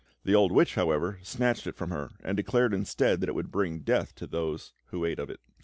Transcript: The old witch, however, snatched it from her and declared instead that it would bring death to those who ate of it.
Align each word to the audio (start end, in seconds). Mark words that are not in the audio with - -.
The 0.23 0.33
old 0.33 0.51
witch, 0.51 0.73
however, 0.73 1.19
snatched 1.21 1.67
it 1.67 1.75
from 1.75 1.91
her 1.91 2.09
and 2.23 2.35
declared 2.35 2.73
instead 2.73 3.19
that 3.19 3.29
it 3.29 3.35
would 3.35 3.51
bring 3.51 3.81
death 3.81 4.15
to 4.15 4.25
those 4.25 4.73
who 4.87 5.05
ate 5.05 5.19
of 5.19 5.29
it. 5.29 5.39